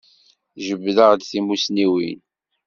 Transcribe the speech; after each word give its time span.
Jebdeɣ-d 0.65 1.21
timussniwin. 1.23 2.19